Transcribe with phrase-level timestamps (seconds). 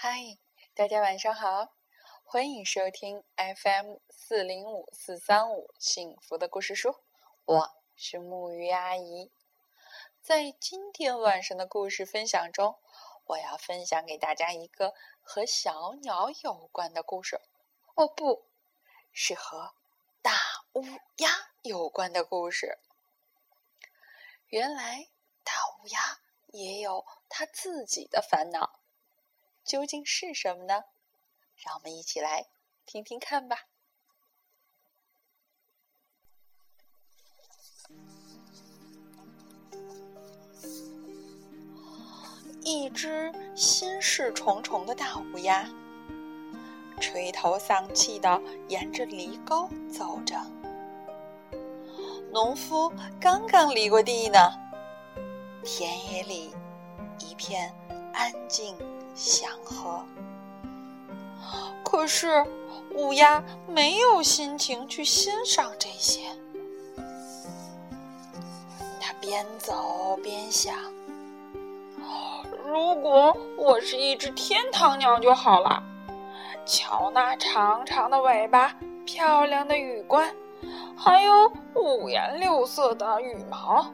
[0.00, 0.38] 嗨，
[0.76, 1.74] 大家晚上好，
[2.22, 6.94] 欢迎收听 FM 四零五四三五幸福的故事书，
[7.44, 9.32] 我是木鱼阿姨。
[10.22, 12.78] 在今天晚上的故事分享中，
[13.24, 17.40] 我要分享给大家一个和小鸟有关的故事。
[17.96, 18.46] 哦，不
[19.12, 19.74] 是和
[20.22, 20.30] 大
[20.74, 20.84] 乌
[21.16, 21.28] 鸦
[21.62, 22.78] 有关的故事。
[24.46, 25.08] 原来
[25.42, 26.20] 大乌鸦
[26.52, 28.77] 也有它自己的烦恼。
[29.68, 30.84] 究竟是什么呢？
[31.54, 32.46] 让我们一起来
[32.86, 33.66] 听听看吧。
[42.62, 45.68] 一只心事重重的大乌鸦，
[46.98, 50.34] 垂头丧气的沿着犁沟走着。
[52.32, 52.90] 农夫
[53.20, 54.50] 刚刚犁过地呢，
[55.62, 56.54] 田野里
[57.18, 57.70] 一片
[58.14, 58.74] 安静。
[59.18, 60.04] 祥和，
[61.82, 62.46] 可是
[62.94, 66.20] 乌鸦没有心情去欣赏这些。
[69.00, 70.72] 它边走边想：
[72.64, 75.82] 如果我是一只天堂鸟就好了。
[76.64, 78.72] 瞧那长长的尾巴，
[79.04, 80.32] 漂亮的羽冠，
[80.96, 83.92] 还有五颜六色的羽毛，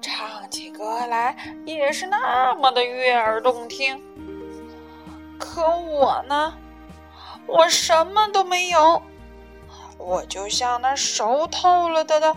[0.00, 1.36] 唱起歌来
[1.66, 4.00] 也是那么的悦耳动听。
[5.44, 6.56] 可我呢，
[7.46, 9.02] 我什么都没有，
[9.98, 12.34] 我就像那熟透了的的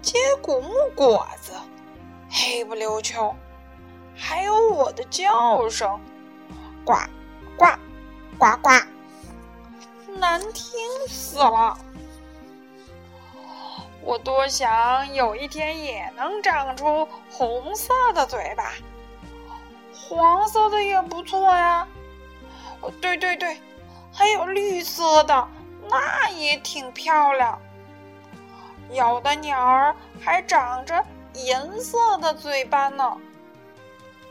[0.00, 1.52] 结果木果子，
[2.30, 3.34] 黑不溜秋。
[4.16, 6.00] 还有我的叫声，
[6.84, 6.94] 呱
[7.56, 7.66] 呱
[8.38, 8.70] 呱呱，
[10.18, 10.74] 难听
[11.08, 11.76] 死了。
[14.00, 18.72] 我多想有一天也能长出红色的嘴巴，
[20.08, 21.86] 黄色的也不错呀。
[22.90, 23.56] 对对对，
[24.12, 25.48] 还有绿色的，
[25.88, 27.60] 那也挺漂亮。
[28.90, 33.16] 有的鸟儿还长着银色的嘴巴呢。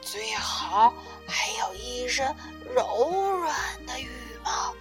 [0.02, 0.94] 最好
[1.28, 2.36] 还有一身
[2.76, 3.56] 柔软
[3.86, 4.09] 的羽
[4.44, 4.74] 毛，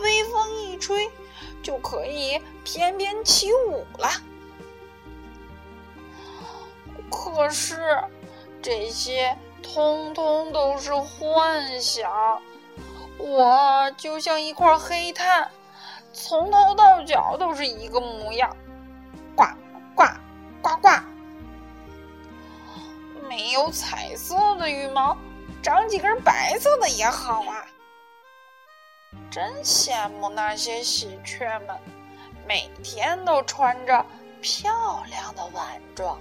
[0.00, 1.10] 微风一吹
[1.62, 4.08] 就可以翩翩起舞了。
[7.10, 7.98] 可是
[8.62, 12.40] 这些通通都是幻想。
[13.18, 15.50] 我就像一块黑炭，
[16.12, 18.56] 从头到脚都是一个模样，
[19.36, 19.44] 呱
[19.94, 20.04] 呱
[20.60, 20.88] 呱呱。
[23.28, 25.16] 没有彩色的羽毛，
[25.62, 27.64] 长几根白色的也好啊！
[29.30, 31.78] 真羡慕那些喜鹊们，
[32.46, 34.04] 每天都穿着
[34.42, 36.18] 漂亮的晚装。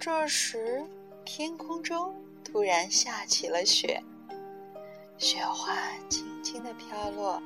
[0.00, 0.84] 这时，
[1.24, 2.14] 天空中。
[2.54, 4.00] 突然下起了雪，
[5.18, 5.74] 雪花
[6.08, 7.42] 轻轻的飘落，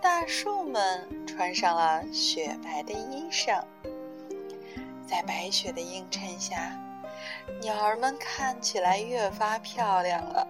[0.00, 3.60] 大树们穿上了雪白的衣裳，
[5.04, 6.70] 在白雪的映衬下，
[7.60, 10.46] 鸟儿们看起来越发漂亮了。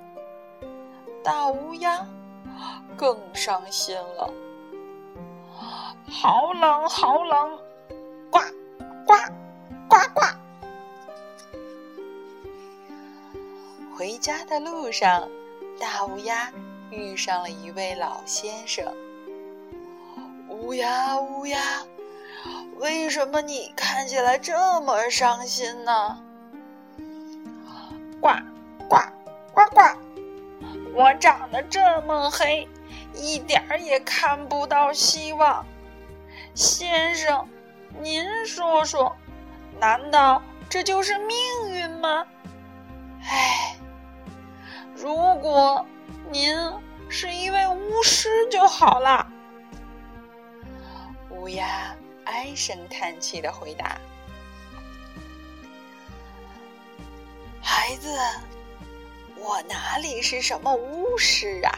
[1.24, 2.06] 大乌鸦
[2.94, 4.30] 更伤心了，
[6.06, 7.58] 好冷，好冷，
[8.30, 8.59] 呱呱！
[14.20, 15.26] 家的路上，
[15.80, 16.52] 大乌鸦
[16.90, 18.94] 遇上了一位老先生。
[20.50, 21.58] 乌鸦，乌鸦，
[22.76, 26.22] 为什么你看起来这么伤心呢？
[28.20, 28.28] 呱
[28.86, 28.98] 呱
[29.54, 29.80] 呱呱！
[30.92, 32.68] 我长得这么黑，
[33.14, 35.64] 一点儿也看不到希望。
[36.54, 37.48] 先生，
[38.00, 39.16] 您说说，
[39.80, 41.38] 难道这就是命
[41.70, 42.26] 运吗？
[43.22, 43.78] 唉。
[45.00, 45.86] 如果
[46.30, 46.54] 您
[47.08, 49.26] 是一位巫师就好了。
[51.30, 51.96] 乌鸦
[52.26, 53.98] 唉声叹气的回答
[57.62, 58.14] ：“孩子，
[59.36, 61.72] 我哪里是什么巫师啊？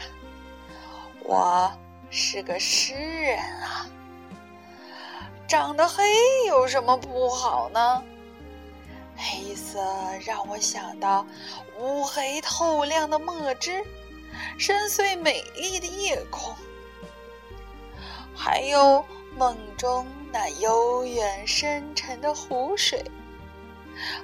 [1.23, 1.71] 我
[2.09, 3.87] 是个诗人啊！
[5.47, 6.03] 长得黑
[6.47, 8.03] 有什么不好呢？”
[9.23, 9.79] 黑色
[10.25, 11.25] 让我想到
[11.79, 13.83] 乌黑透亮的墨汁，
[14.57, 16.53] 深邃美丽的夜空，
[18.35, 19.03] 还有
[19.37, 23.03] 梦中那悠远深沉的湖水，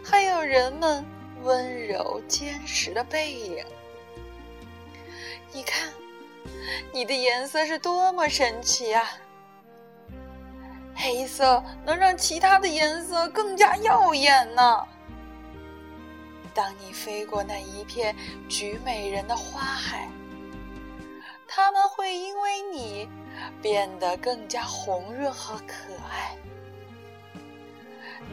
[0.04, 1.06] 还有人们
[1.44, 3.66] 温柔坚实的背影。
[5.52, 5.92] 你看，
[6.92, 9.10] 你的颜色是多么神奇啊！
[11.02, 14.86] 黑色能让其他的颜色更加耀眼呢。
[16.54, 18.14] 当你飞过那一片
[18.50, 20.10] 菊美人的花海，
[21.48, 23.08] 它们会因为你
[23.62, 26.36] 变得更加红润和可爱。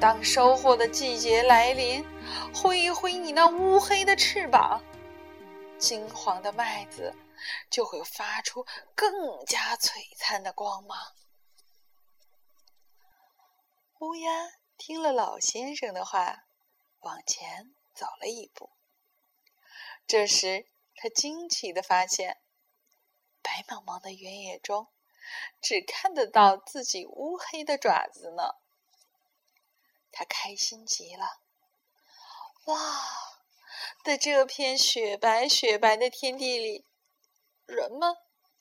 [0.00, 2.04] 当收获的季节来临，
[2.52, 4.82] 挥一挥你那乌黑的翅膀，
[5.78, 7.14] 金黄的麦子
[7.70, 8.66] 就会发出
[8.96, 9.08] 更
[9.46, 10.98] 加璀璨的光芒。
[14.00, 16.44] 乌鸦听了老先生的话，
[17.00, 18.70] 往前走了一步。
[20.06, 22.42] 这时，他惊奇的发现，
[23.40, 24.88] 白茫茫的原野中，
[25.62, 28.56] 只看得到自己乌黑的爪子呢。
[30.12, 31.40] 他开心极了，
[32.66, 32.76] 哇，
[34.04, 36.84] 在这片雪白雪白的天地里，
[37.64, 38.14] 人们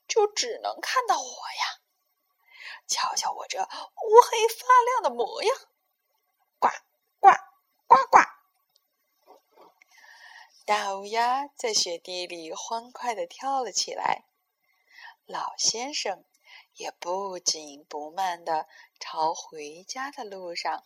[0.08, 1.65] 就只能看到我呀。
[2.88, 5.58] 瞧瞧我这乌黑发亮的模样，
[6.60, 6.70] 呱
[7.20, 7.30] 呱
[7.88, 8.20] 呱呱！
[10.66, 14.24] 大乌鸦在雪地里欢快的跳了起来。
[15.26, 16.24] 老先生
[16.74, 18.68] 也不紧不慢的
[19.00, 20.84] 朝回家的路上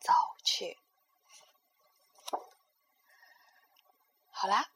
[0.00, 0.12] 走
[0.42, 0.78] 去。
[4.30, 4.70] 好啦，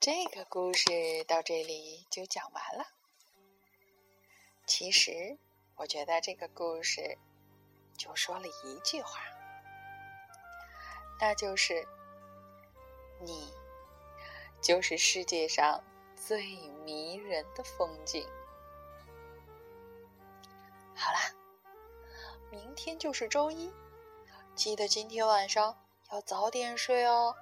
[0.00, 2.86] 这个故事到这里就讲完了。
[4.74, 5.36] 其实，
[5.76, 7.18] 我觉得这个故事
[7.94, 9.20] 就说了一句话，
[11.20, 11.86] 那就是
[13.20, 13.52] “你
[14.62, 15.84] 就是世界上
[16.16, 18.26] 最迷人的风景”。
[20.96, 21.20] 好啦，
[22.50, 23.70] 明天就是周一，
[24.54, 25.76] 记得今天晚上
[26.10, 27.36] 要早点睡哦。